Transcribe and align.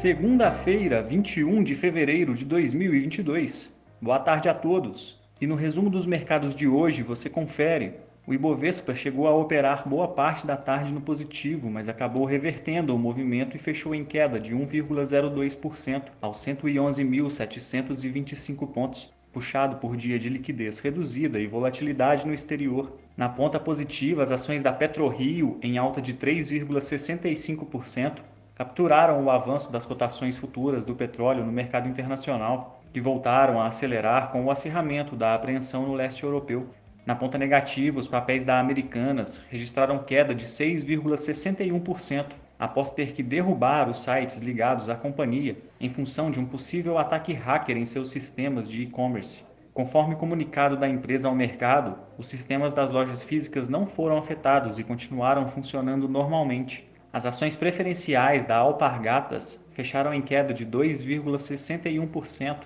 Segunda-feira, 0.00 1.02
21 1.02 1.64
de 1.64 1.74
fevereiro 1.74 2.32
de 2.32 2.44
2022. 2.44 3.76
Boa 4.00 4.20
tarde 4.20 4.48
a 4.48 4.54
todos. 4.54 5.20
E 5.40 5.46
no 5.46 5.56
resumo 5.56 5.90
dos 5.90 6.06
mercados 6.06 6.54
de 6.54 6.68
hoje 6.68 7.02
você 7.02 7.28
confere. 7.28 7.94
O 8.24 8.32
Ibovespa 8.32 8.94
chegou 8.94 9.26
a 9.26 9.34
operar 9.34 9.88
boa 9.88 10.06
parte 10.06 10.46
da 10.46 10.56
tarde 10.56 10.94
no 10.94 11.00
positivo, 11.00 11.68
mas 11.68 11.88
acabou 11.88 12.24
revertendo 12.24 12.94
o 12.94 12.98
movimento 12.98 13.56
e 13.56 13.58
fechou 13.58 13.92
em 13.92 14.04
queda 14.04 14.38
de 14.38 14.54
1,02% 14.54 16.02
aos 16.22 16.38
111.725 16.46 18.68
pontos, 18.68 19.12
puxado 19.32 19.78
por 19.78 19.96
dia 19.96 20.16
de 20.16 20.28
liquidez 20.28 20.78
reduzida 20.78 21.40
e 21.40 21.48
volatilidade 21.48 22.24
no 22.24 22.32
exterior. 22.32 22.96
Na 23.16 23.28
ponta 23.28 23.58
positiva, 23.58 24.22
as 24.22 24.30
ações 24.30 24.62
da 24.62 24.72
PetroRio, 24.72 25.58
em 25.60 25.76
alta 25.76 26.00
de 26.00 26.14
3,65%, 26.14 28.18
capturaram 28.58 29.24
o 29.24 29.30
avanço 29.30 29.70
das 29.70 29.86
cotações 29.86 30.36
futuras 30.36 30.84
do 30.84 30.92
petróleo 30.92 31.44
no 31.44 31.52
mercado 31.52 31.88
internacional, 31.88 32.82
que 32.92 33.00
voltaram 33.00 33.60
a 33.60 33.68
acelerar 33.68 34.32
com 34.32 34.44
o 34.44 34.50
acirramento 34.50 35.14
da 35.14 35.32
apreensão 35.32 35.86
no 35.86 35.94
leste 35.94 36.24
europeu. 36.24 36.68
Na 37.06 37.14
ponta 37.14 37.38
negativa, 37.38 38.00
os 38.00 38.08
papéis 38.08 38.42
da 38.42 38.58
Americanas 38.58 39.40
registraram 39.48 40.00
queda 40.00 40.34
de 40.34 40.44
6,61% 40.46 42.26
após 42.58 42.90
ter 42.90 43.12
que 43.12 43.22
derrubar 43.22 43.88
os 43.88 44.00
sites 44.00 44.40
ligados 44.40 44.88
à 44.88 44.96
companhia 44.96 45.56
em 45.80 45.88
função 45.88 46.28
de 46.28 46.40
um 46.40 46.44
possível 46.44 46.98
ataque 46.98 47.32
hacker 47.32 47.76
em 47.76 47.86
seus 47.86 48.10
sistemas 48.10 48.68
de 48.68 48.82
e-commerce. 48.82 49.44
Conforme 49.72 50.16
comunicado 50.16 50.76
da 50.76 50.88
empresa 50.88 51.28
ao 51.28 51.34
mercado, 51.36 51.96
os 52.18 52.28
sistemas 52.28 52.74
das 52.74 52.90
lojas 52.90 53.22
físicas 53.22 53.68
não 53.68 53.86
foram 53.86 54.18
afetados 54.18 54.80
e 54.80 54.82
continuaram 54.82 55.46
funcionando 55.46 56.08
normalmente. 56.08 56.87
As 57.10 57.24
ações 57.24 57.56
preferenciais 57.56 58.44
da 58.44 58.58
Alpargatas 58.58 59.64
fecharam 59.72 60.12
em 60.12 60.20
queda 60.20 60.52
de 60.52 60.66
2,61%, 60.66 62.56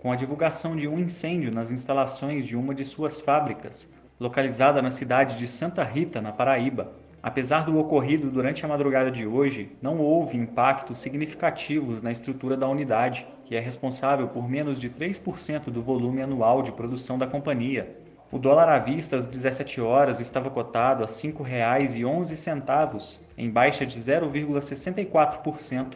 com 0.00 0.10
a 0.10 0.16
divulgação 0.16 0.74
de 0.74 0.88
um 0.88 0.98
incêndio 0.98 1.54
nas 1.54 1.70
instalações 1.70 2.44
de 2.44 2.56
uma 2.56 2.74
de 2.74 2.84
suas 2.84 3.20
fábricas, 3.20 3.88
localizada 4.18 4.82
na 4.82 4.90
cidade 4.90 5.38
de 5.38 5.46
Santa 5.46 5.84
Rita, 5.84 6.20
na 6.20 6.32
Paraíba. 6.32 6.90
Apesar 7.22 7.64
do 7.64 7.78
ocorrido 7.78 8.28
durante 8.28 8.64
a 8.64 8.68
madrugada 8.68 9.08
de 9.08 9.24
hoje, 9.24 9.70
não 9.80 9.98
houve 9.98 10.36
impactos 10.36 10.98
significativos 10.98 12.02
na 12.02 12.10
estrutura 12.10 12.56
da 12.56 12.68
unidade, 12.68 13.24
que 13.44 13.54
é 13.54 13.60
responsável 13.60 14.26
por 14.26 14.48
menos 14.48 14.80
de 14.80 14.90
3% 14.90 15.66
do 15.66 15.80
volume 15.80 16.22
anual 16.22 16.60
de 16.60 16.72
produção 16.72 17.16
da 17.16 17.28
companhia, 17.28 18.02
o 18.32 18.38
dólar 18.38 18.70
à 18.70 18.78
vista 18.78 19.14
às 19.14 19.26
17 19.26 19.78
horas 19.82 20.18
estava 20.18 20.48
cotado 20.48 21.04
a 21.04 21.06
R$ 21.06 21.12
5,11, 21.12 23.18
em 23.36 23.50
baixa 23.50 23.86
de 23.86 23.98
0,64%. 23.98 25.94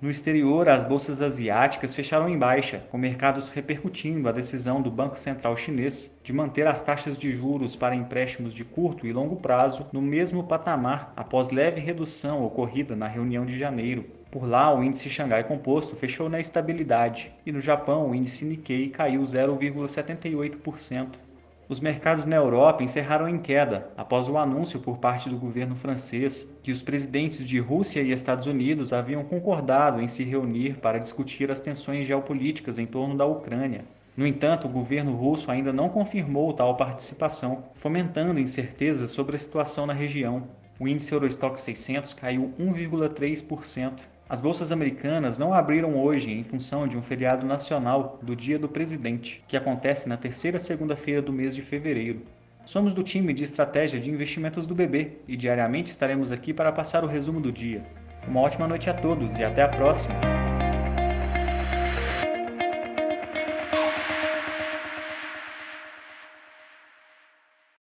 No 0.00 0.08
exterior, 0.08 0.68
as 0.68 0.84
bolsas 0.84 1.20
asiáticas 1.20 1.92
fecharam 1.92 2.28
em 2.28 2.38
baixa, 2.38 2.84
com 2.88 2.96
mercados 2.96 3.48
repercutindo 3.48 4.28
a 4.28 4.32
decisão 4.32 4.80
do 4.80 4.92
Banco 4.92 5.18
Central 5.18 5.56
Chinês 5.56 6.16
de 6.22 6.32
manter 6.32 6.68
as 6.68 6.82
taxas 6.82 7.18
de 7.18 7.32
juros 7.32 7.74
para 7.74 7.96
empréstimos 7.96 8.54
de 8.54 8.64
curto 8.64 9.08
e 9.08 9.12
longo 9.12 9.34
prazo 9.34 9.88
no 9.92 10.00
mesmo 10.00 10.44
patamar 10.44 11.12
após 11.16 11.50
leve 11.50 11.80
redução 11.80 12.44
ocorrida 12.44 12.94
na 12.94 13.08
reunião 13.08 13.44
de 13.44 13.58
janeiro. 13.58 14.06
Por 14.30 14.48
lá, 14.48 14.72
o 14.72 14.84
índice 14.84 15.10
Xangai 15.10 15.42
Composto 15.42 15.96
fechou 15.96 16.28
na 16.28 16.38
estabilidade 16.38 17.32
e 17.44 17.50
no 17.50 17.60
Japão 17.60 18.08
o 18.08 18.14
índice 18.14 18.44
Nikkei 18.44 18.90
caiu 18.90 19.22
0,78%. 19.22 21.27
Os 21.68 21.80
mercados 21.80 22.24
na 22.24 22.34
Europa 22.34 22.82
encerraram 22.82 23.28
em 23.28 23.36
queda 23.36 23.90
após 23.94 24.26
o 24.26 24.38
anúncio 24.38 24.80
por 24.80 24.96
parte 24.96 25.28
do 25.28 25.36
governo 25.36 25.76
francês 25.76 26.56
que 26.62 26.72
os 26.72 26.80
presidentes 26.80 27.44
de 27.44 27.58
Rússia 27.58 28.00
e 28.00 28.10
Estados 28.10 28.46
Unidos 28.46 28.94
haviam 28.94 29.22
concordado 29.22 30.00
em 30.00 30.08
se 30.08 30.24
reunir 30.24 30.78
para 30.78 30.98
discutir 30.98 31.50
as 31.50 31.60
tensões 31.60 32.06
geopolíticas 32.06 32.78
em 32.78 32.86
torno 32.86 33.14
da 33.14 33.26
Ucrânia. 33.26 33.84
No 34.16 34.26
entanto, 34.26 34.66
o 34.66 34.70
governo 34.70 35.14
russo 35.14 35.50
ainda 35.50 35.70
não 35.70 35.90
confirmou 35.90 36.54
tal 36.54 36.74
participação, 36.74 37.64
fomentando 37.74 38.40
incertezas 38.40 39.10
sobre 39.10 39.36
a 39.36 39.38
situação 39.38 39.84
na 39.84 39.92
região. 39.92 40.44
O 40.80 40.88
índice 40.88 41.12
Eurostock 41.12 41.60
600 41.60 42.14
caiu 42.14 42.50
1,3%. 42.58 43.92
As 44.28 44.42
bolsas 44.42 44.70
americanas 44.70 45.38
não 45.38 45.54
abriram 45.54 45.96
hoje 45.96 46.30
em 46.30 46.44
função 46.44 46.86
de 46.86 46.98
um 46.98 47.02
feriado 47.02 47.46
nacional 47.46 48.18
do 48.22 48.36
Dia 48.36 48.58
do 48.58 48.68
Presidente, 48.68 49.42
que 49.48 49.56
acontece 49.56 50.06
na 50.06 50.18
terceira 50.18 50.58
segunda-feira 50.58 51.22
do 51.22 51.32
mês 51.32 51.54
de 51.54 51.62
fevereiro. 51.62 52.20
Somos 52.62 52.92
do 52.92 53.02
time 53.02 53.32
de 53.32 53.44
estratégia 53.44 53.98
de 53.98 54.10
investimentos 54.10 54.66
do 54.66 54.74
BB 54.74 55.22
e 55.26 55.34
diariamente 55.34 55.90
estaremos 55.90 56.30
aqui 56.30 56.52
para 56.52 56.70
passar 56.70 57.02
o 57.02 57.08
resumo 57.08 57.40
do 57.40 57.50
dia. 57.50 57.82
Uma 58.26 58.40
ótima 58.40 58.68
noite 58.68 58.90
a 58.90 58.94
todos 58.94 59.38
e 59.38 59.44
até 59.44 59.62
a 59.62 59.68
próxima! 59.68 60.37